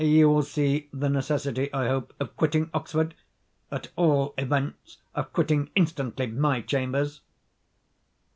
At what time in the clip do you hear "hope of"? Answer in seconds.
1.87-2.35